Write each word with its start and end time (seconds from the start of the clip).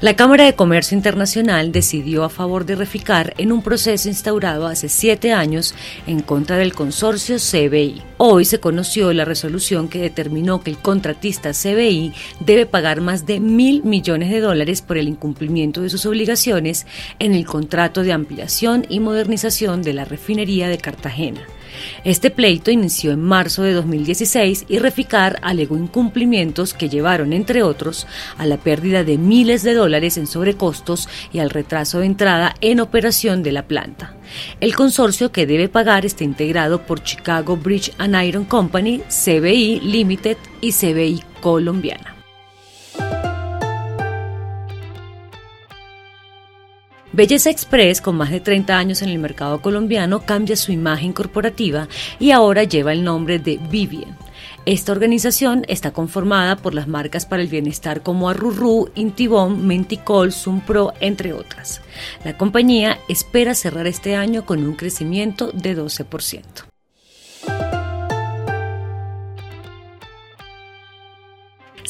La 0.00 0.16
Cámara 0.16 0.44
de 0.44 0.54
Comercio 0.54 0.96
Internacional 0.96 1.70
decidió 1.70 2.24
a 2.24 2.28
favor 2.28 2.64
de 2.64 2.74
Reficar 2.74 3.34
en 3.38 3.52
un 3.52 3.62
proceso 3.62 4.08
instaurado 4.08 4.66
hace 4.66 4.88
siete 4.88 5.32
años 5.32 5.74
en 6.06 6.20
contra 6.20 6.56
del 6.56 6.74
consorcio 6.74 7.36
CBI. 7.36 8.02
Hoy 8.16 8.44
se 8.44 8.58
conoció 8.58 9.12
la 9.12 9.24
resolución 9.24 9.88
que 9.88 10.00
determinó 10.00 10.62
que 10.62 10.70
el 10.70 10.78
contratista 10.78 11.52
CBI 11.52 12.12
debe 12.40 12.66
pagar 12.66 13.00
más 13.00 13.26
de 13.26 13.38
mil 13.38 13.84
millones 13.84 14.30
de 14.30 14.40
dólares 14.40 14.82
por 14.82 14.98
el 14.98 15.08
incumplimiento 15.08 15.82
de 15.82 15.90
sus 15.90 16.04
obligaciones 16.06 16.86
en 17.20 17.34
el 17.34 17.44
contrato 17.44 18.02
de 18.02 18.12
ampliación 18.12 18.86
y 18.88 18.98
modernización 18.98 19.82
de 19.82 19.92
la 19.92 20.04
refinería 20.04 20.68
de 20.68 20.78
Cartagena. 20.78 21.42
Este 22.04 22.30
pleito 22.30 22.70
inició 22.70 23.12
en 23.12 23.20
marzo 23.20 23.62
de 23.62 23.72
2016 23.72 24.66
y 24.68 24.78
Reficar 24.78 25.38
alegó 25.42 25.76
incumplimientos 25.76 26.74
que 26.74 26.88
llevaron, 26.88 27.32
entre 27.32 27.62
otros, 27.62 28.06
a 28.38 28.46
la 28.46 28.56
pérdida 28.56 29.04
de 29.04 29.18
miles 29.18 29.62
de 29.62 29.74
dólares 29.74 30.16
en 30.16 30.26
sobrecostos 30.26 31.08
y 31.32 31.38
al 31.38 31.50
retraso 31.50 32.00
de 32.00 32.06
entrada 32.06 32.54
en 32.60 32.80
operación 32.80 33.42
de 33.42 33.52
la 33.52 33.66
planta. 33.66 34.14
El 34.60 34.74
consorcio 34.74 35.32
que 35.32 35.46
debe 35.46 35.68
pagar 35.68 36.06
está 36.06 36.24
integrado 36.24 36.86
por 36.86 37.02
Chicago 37.02 37.56
Bridge 37.56 37.92
and 37.98 38.20
Iron 38.22 38.44
Company, 38.44 39.02
CBI 39.08 39.80
Limited 39.80 40.36
y 40.60 40.72
CBI 40.72 41.22
Colombiana. 41.40 42.21
Belleza 47.14 47.50
Express, 47.50 48.00
con 48.00 48.16
más 48.16 48.30
de 48.30 48.40
30 48.40 48.78
años 48.78 49.02
en 49.02 49.10
el 49.10 49.18
mercado 49.18 49.60
colombiano, 49.60 50.24
cambia 50.24 50.56
su 50.56 50.72
imagen 50.72 51.12
corporativa 51.12 51.86
y 52.18 52.30
ahora 52.30 52.64
lleva 52.64 52.94
el 52.94 53.04
nombre 53.04 53.38
de 53.38 53.60
Vivian. 53.70 54.16
Esta 54.64 54.92
organización 54.92 55.64
está 55.68 55.92
conformada 55.92 56.56
por 56.56 56.72
las 56.72 56.88
marcas 56.88 57.26
para 57.26 57.42
el 57.42 57.48
bienestar 57.48 58.02
como 58.02 58.30
Arrurú, 58.30 58.90
Intibón, 58.94 59.66
Menticol, 59.66 60.32
Sumpro, 60.32 60.94
entre 61.00 61.34
otras. 61.34 61.82
La 62.24 62.38
compañía 62.38 62.98
espera 63.08 63.54
cerrar 63.54 63.86
este 63.86 64.16
año 64.16 64.46
con 64.46 64.64
un 64.64 64.74
crecimiento 64.74 65.50
de 65.52 65.76
12%. 65.76 66.71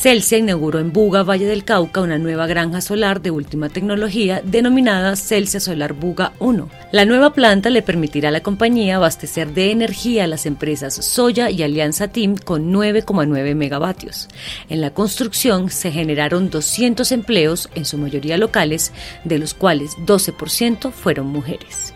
Celsia 0.00 0.38
inauguró 0.38 0.78
en 0.78 0.94
Buga, 0.94 1.24
Valle 1.24 1.44
del 1.44 1.62
Cauca, 1.62 2.00
una 2.00 2.16
nueva 2.16 2.46
granja 2.46 2.80
solar 2.80 3.20
de 3.20 3.30
última 3.30 3.68
tecnología 3.68 4.40
denominada 4.42 5.14
Celsia 5.14 5.60
Solar 5.60 5.92
Buga 5.92 6.32
1. 6.38 6.70
La 6.90 7.04
nueva 7.04 7.34
planta 7.34 7.68
le 7.68 7.82
permitirá 7.82 8.30
a 8.30 8.32
la 8.32 8.42
compañía 8.42 8.96
abastecer 8.96 9.52
de 9.52 9.72
energía 9.72 10.24
a 10.24 10.26
las 10.26 10.46
empresas 10.46 10.94
Soya 10.94 11.50
y 11.50 11.62
Alianza 11.62 12.08
Team 12.08 12.36
con 12.36 12.72
9,9 12.72 13.54
megavatios. 13.54 14.28
En 14.70 14.80
la 14.80 14.94
construcción 14.94 15.68
se 15.68 15.92
generaron 15.92 16.48
200 16.48 17.12
empleos, 17.12 17.68
en 17.74 17.84
su 17.84 17.98
mayoría 17.98 18.38
locales, 18.38 18.94
de 19.24 19.38
los 19.38 19.52
cuales 19.52 19.98
12% 19.98 20.92
fueron 20.92 21.26
mujeres. 21.26 21.92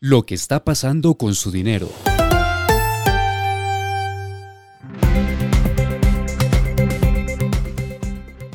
Lo 0.00 0.26
que 0.26 0.34
está 0.34 0.64
pasando 0.64 1.14
con 1.14 1.34
su 1.34 1.50
dinero. 1.50 1.88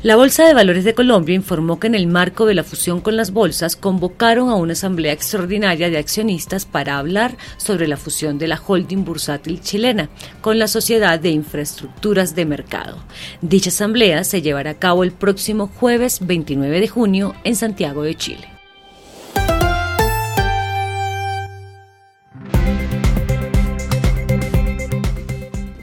La 0.03 0.17
Bolsa 0.17 0.45
de 0.45 0.53
Valores 0.53 0.83
de 0.83 0.93
Colombia 0.93 1.33
informó 1.33 1.79
que 1.79 1.87
en 1.87 1.95
el 1.95 2.07
marco 2.07 2.45
de 2.45 2.53
la 2.53 2.65
fusión 2.65 2.99
con 2.99 3.15
las 3.15 3.31
bolsas 3.31 3.77
convocaron 3.77 4.49
a 4.49 4.55
una 4.55 4.73
asamblea 4.73 5.13
extraordinaria 5.13 5.89
de 5.89 5.97
accionistas 5.97 6.65
para 6.65 6.97
hablar 6.97 7.37
sobre 7.55 7.87
la 7.87 7.95
fusión 7.95 8.37
de 8.37 8.49
la 8.49 8.61
holding 8.61 9.05
bursátil 9.05 9.61
chilena 9.61 10.09
con 10.41 10.59
la 10.59 10.67
Sociedad 10.67 11.21
de 11.21 11.29
Infraestructuras 11.29 12.35
de 12.35 12.45
Mercado. 12.45 12.97
Dicha 13.41 13.69
asamblea 13.69 14.25
se 14.25 14.41
llevará 14.41 14.71
a 14.71 14.77
cabo 14.77 15.05
el 15.05 15.13
próximo 15.13 15.67
jueves 15.67 16.19
29 16.19 16.81
de 16.81 16.87
junio 16.89 17.33
en 17.45 17.55
Santiago 17.55 18.03
de 18.03 18.15
Chile. 18.15 18.52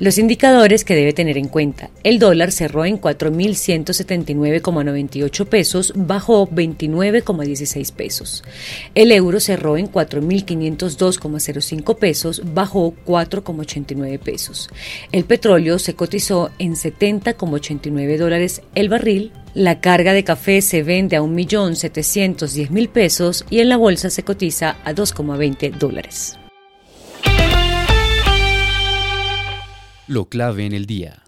Los 0.00 0.16
indicadores 0.16 0.84
que 0.84 0.96
debe 0.96 1.12
tener 1.12 1.36
en 1.36 1.48
cuenta. 1.48 1.90
El 2.04 2.18
dólar 2.18 2.52
cerró 2.52 2.86
en 2.86 2.98
4.179,98 2.98 5.46
pesos, 5.46 5.92
bajó 5.94 6.48
29,16 6.48 7.92
pesos. 7.92 8.42
El 8.94 9.12
euro 9.12 9.40
cerró 9.40 9.76
en 9.76 9.92
4.502,05 9.92 11.98
pesos, 11.98 12.40
bajó 12.54 12.94
4,89 13.04 14.18
pesos. 14.18 14.70
El 15.12 15.24
petróleo 15.24 15.78
se 15.78 15.92
cotizó 15.92 16.50
en 16.58 16.76
70,89 16.76 18.16
dólares 18.16 18.62
el 18.74 18.88
barril. 18.88 19.32
La 19.52 19.82
carga 19.82 20.14
de 20.14 20.24
café 20.24 20.62
se 20.62 20.82
vende 20.82 21.16
a 21.16 21.20
1.710.000 21.20 22.88
pesos 22.88 23.44
y 23.50 23.60
en 23.60 23.68
la 23.68 23.76
bolsa 23.76 24.08
se 24.08 24.22
cotiza 24.22 24.78
a 24.82 24.94
2,20 24.94 25.76
dólares. 25.76 26.38
Lo 30.10 30.28
clave 30.28 30.66
en 30.66 30.72
el 30.72 30.86
día. 30.86 31.22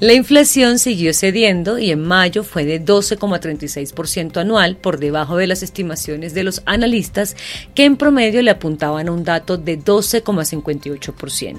La 0.00 0.12
inflación 0.12 0.78
siguió 0.78 1.12
cediendo 1.12 1.76
y 1.76 1.90
en 1.90 2.00
mayo 2.00 2.44
fue 2.44 2.64
de 2.64 2.80
12,36% 2.80 4.36
anual, 4.36 4.76
por 4.76 5.00
debajo 5.00 5.36
de 5.36 5.48
las 5.48 5.64
estimaciones 5.64 6.34
de 6.34 6.44
los 6.44 6.62
analistas 6.66 7.34
que 7.74 7.84
en 7.84 7.96
promedio 7.96 8.40
le 8.42 8.52
apuntaban 8.52 9.08
a 9.08 9.12
un 9.12 9.24
dato 9.24 9.56
de 9.56 9.76
12,58%. 9.76 11.58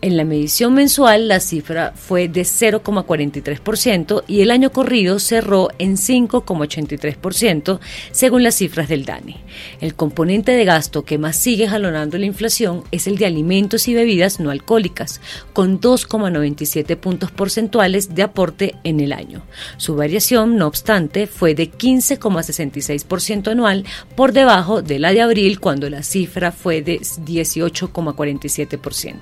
En 0.00 0.16
la 0.16 0.24
medición 0.24 0.74
mensual 0.74 1.28
la 1.28 1.38
cifra 1.38 1.92
fue 1.94 2.26
de 2.26 2.40
0,43% 2.40 4.24
y 4.26 4.40
el 4.40 4.50
año 4.50 4.72
corrido 4.72 5.20
cerró 5.20 5.68
en 5.78 5.96
5,83% 5.96 7.78
según 8.10 8.42
las 8.42 8.56
cifras 8.56 8.88
del 8.88 9.04
DANE. 9.04 9.36
El 9.80 9.94
componente 9.94 10.50
de 10.50 10.64
gasto 10.64 11.04
que 11.04 11.16
más 11.16 11.36
sigue 11.36 11.68
jalonando 11.68 12.18
la 12.18 12.26
inflación 12.26 12.82
es 12.90 13.06
el 13.06 13.18
de 13.18 13.26
alimentos 13.26 13.86
y 13.86 13.94
bebidas 13.94 14.40
no 14.40 14.50
alcohólicas, 14.50 15.20
con 15.52 15.80
2,97 15.80 16.96
puntos 16.96 17.30
porcentuales 17.68 18.14
de 18.14 18.22
aporte 18.22 18.76
en 18.84 19.00
el 19.00 19.12
año. 19.12 19.42
Su 19.76 19.94
variación, 19.94 20.56
no 20.56 20.66
obstante, 20.66 21.26
fue 21.26 21.54
de 21.54 21.70
15,66% 21.70 23.50
anual 23.50 23.84
por 24.16 24.32
debajo 24.32 24.80
de 24.80 24.98
la 24.98 25.12
de 25.12 25.20
abril 25.20 25.60
cuando 25.60 25.90
la 25.90 26.02
cifra 26.02 26.50
fue 26.50 26.80
de 26.82 27.00
18,47%. 27.00 29.16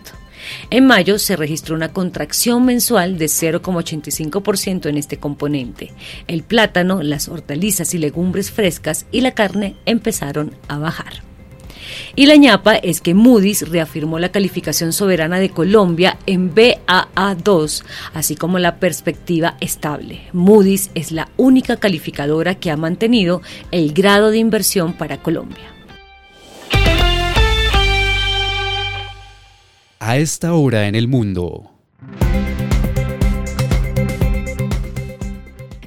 En 0.70 0.86
mayo 0.86 1.18
se 1.18 1.34
registró 1.34 1.74
una 1.74 1.92
contracción 1.92 2.64
mensual 2.64 3.18
de 3.18 3.26
0,85% 3.26 4.86
en 4.86 4.96
este 4.96 5.16
componente. 5.16 5.92
El 6.28 6.44
plátano, 6.44 7.02
las 7.02 7.28
hortalizas 7.28 7.94
y 7.94 7.98
legumbres 7.98 8.52
frescas 8.52 9.06
y 9.10 9.22
la 9.22 9.32
carne 9.32 9.74
empezaron 9.86 10.54
a 10.68 10.78
bajar. 10.78 11.24
Y 12.14 12.26
la 12.26 12.36
ñapa 12.36 12.76
es 12.76 13.00
que 13.00 13.14
Moody's 13.14 13.68
reafirmó 13.68 14.18
la 14.18 14.30
calificación 14.30 14.92
soberana 14.92 15.38
de 15.38 15.50
Colombia 15.50 16.18
en 16.26 16.54
BAA2, 16.54 17.84
así 18.14 18.36
como 18.36 18.58
la 18.58 18.76
perspectiva 18.76 19.56
estable. 19.60 20.22
Moody's 20.32 20.90
es 20.94 21.12
la 21.12 21.28
única 21.36 21.76
calificadora 21.76 22.56
que 22.56 22.70
ha 22.70 22.76
mantenido 22.76 23.42
el 23.70 23.92
grado 23.92 24.30
de 24.30 24.38
inversión 24.38 24.92
para 24.94 25.22
Colombia. 25.22 25.72
A 29.98 30.18
esta 30.18 30.54
hora 30.54 30.86
en 30.86 30.94
el 30.94 31.08
mundo. 31.08 31.75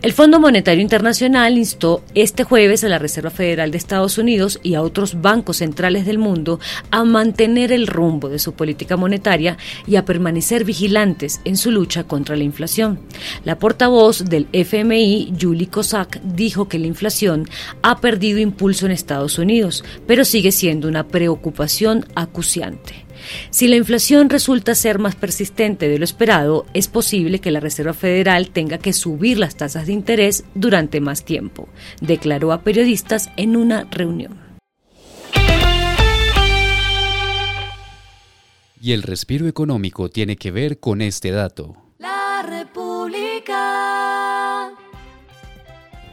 El 0.02 0.14
Fondo 0.14 0.40
Monetario 0.40 0.82
Internacional 0.82 1.58
instó 1.58 2.06
este 2.16 2.46
jueves 2.46 2.86
a 2.86 2.88
la 2.88 3.00
Reserva 3.00 3.32
Federal 3.32 3.70
de 3.70 3.78
Estados 3.78 4.18
Unidos 4.18 4.58
y 4.64 4.76
a 4.76 4.82
otros 4.82 5.20
bancos 5.20 5.58
centrales 5.58 6.06
del 6.06 6.18
mundo 6.18 6.62
a 6.90 7.04
mantener 7.04 7.74
el 7.74 7.86
rumbo 7.86 8.30
de 8.30 8.40
su 8.40 8.54
política 8.54 8.96
monetaria 8.96 9.58
y 9.86 9.98
a 9.98 10.06
permanecer 10.06 10.64
vigilantes 10.64 11.42
en 11.44 11.58
su 11.58 11.70
lucha 11.70 12.06
contra 12.06 12.38
la 12.38 12.46
inflación. 12.46 13.02
La 13.44 13.60
portavoz 13.60 14.24
del 14.24 14.48
FMI, 14.54 15.34
Julie 15.38 15.68
Kozak, 15.68 16.22
dijo 16.22 16.70
que 16.70 16.80
la 16.80 16.88
inflación 16.88 17.50
ha 17.82 18.00
perdido 18.00 18.40
impulso 18.40 18.86
en 18.86 18.94
Estados 18.94 19.38
Unidos, 19.38 19.84
pero 20.08 20.24
sigue 20.24 20.54
siendo 20.54 20.88
una 20.88 21.10
preocupación 21.10 22.06
acuciante. 22.16 23.09
Si 23.50 23.68
la 23.68 23.76
inflación 23.76 24.30
resulta 24.30 24.76
ser 24.76 25.00
más 25.00 25.16
persistente 25.16 25.88
de 25.88 25.98
lo 25.98 26.06
esperado, 26.06 26.66
es 26.74 26.88
posible 26.88 27.40
que 27.40 27.52
la 27.52 27.60
Reserva 27.60 27.94
Federal 27.94 28.52
tenga 28.52 28.78
que 28.78 28.94
subir 28.94 29.38
las 29.38 29.56
tasas 29.56 29.88
de 29.88 29.94
interés 29.94 30.44
durante 30.56 31.02
más 31.02 31.26
tiempo, 31.26 31.70
declaró 32.02 32.52
a 32.52 32.62
periodistas 32.62 33.30
en 33.38 33.56
una 33.56 33.86
reunión. 33.90 34.50
Y 38.82 38.94
el 38.94 39.04
respiro 39.04 39.48
económico 39.48 40.10
tiene 40.10 40.38
que 40.38 40.52
ver 40.52 40.80
con 40.80 41.02
este 41.02 41.32
dato. 41.32 41.76
La 41.98 42.44
República. 42.48 43.79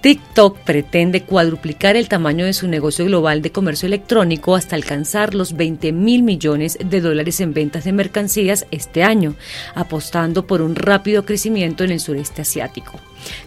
TikTok 0.06 0.58
pretende 0.58 1.24
cuadruplicar 1.24 1.96
el 1.96 2.08
tamaño 2.08 2.44
de 2.44 2.52
su 2.52 2.68
negocio 2.68 3.04
global 3.06 3.42
de 3.42 3.50
comercio 3.50 3.88
electrónico 3.88 4.54
hasta 4.54 4.76
alcanzar 4.76 5.34
los 5.34 5.56
20 5.56 5.90
mil 5.90 6.22
millones 6.22 6.78
de 6.78 7.00
dólares 7.00 7.40
en 7.40 7.52
ventas 7.52 7.82
de 7.82 7.92
mercancías 7.92 8.68
este 8.70 9.02
año, 9.02 9.34
apostando 9.74 10.46
por 10.46 10.62
un 10.62 10.76
rápido 10.76 11.24
crecimiento 11.24 11.82
en 11.82 11.90
el 11.90 11.98
sureste 11.98 12.42
asiático. 12.42 13.00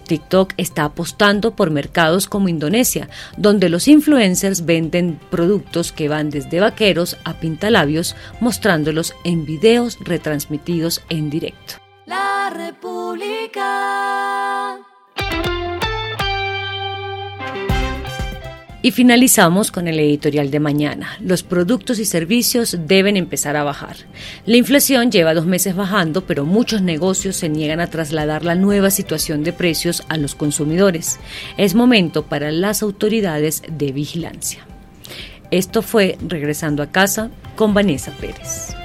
TikTok 0.05 0.51
está 0.57 0.83
apostando 0.83 1.55
por 1.55 1.71
mercados 1.71 2.27
como 2.27 2.49
Indonesia, 2.49 3.07
donde 3.37 3.69
los 3.69 3.87
influencers 3.87 4.65
venden 4.65 5.17
productos 5.29 5.93
que 5.93 6.09
van 6.09 6.29
desde 6.29 6.59
vaqueros 6.59 7.15
a 7.23 7.39
pintalabios, 7.39 8.17
mostrándolos 8.41 9.13
en 9.23 9.45
videos 9.45 9.97
retransmitidos 10.01 11.03
en 11.07 11.29
directo. 11.29 11.75
La 12.05 12.49
República. 12.53 13.69
Y 18.89 18.91
finalizamos 18.91 19.71
con 19.71 19.87
el 19.87 19.99
editorial 19.99 20.49
de 20.49 20.59
mañana. 20.59 21.09
Los 21.21 21.43
productos 21.43 21.99
y 21.99 22.05
servicios 22.05 22.75
deben 22.87 23.17
empezar 23.17 23.55
a 23.55 23.63
bajar. 23.63 23.97
La 24.47 24.57
inflación 24.57 25.11
lleva 25.11 25.35
dos 25.35 25.45
meses 25.45 25.75
bajando, 25.75 26.25
pero 26.25 26.43
muchos 26.43 26.81
negocios 26.81 27.35
se 27.35 27.49
niegan 27.49 27.81
a 27.81 27.91
trasladar 27.91 28.43
la 28.43 28.55
nueva 28.55 28.89
situación 28.89 29.43
de 29.43 29.53
precios 29.53 30.01
a 30.09 30.17
los 30.17 30.33
consumidores. 30.33 31.19
Es 31.55 31.75
momento 31.75 32.23
para 32.25 32.51
las 32.51 32.81
autoridades 32.81 33.61
de 33.69 33.91
vigilancia. 33.91 34.65
Esto 35.51 35.83
fue 35.83 36.17
Regresando 36.27 36.81
a 36.81 36.87
casa 36.87 37.29
con 37.55 37.75
Vanessa 37.75 38.11
Pérez. 38.19 38.78